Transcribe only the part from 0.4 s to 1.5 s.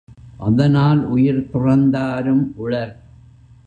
அதனால் உயிர்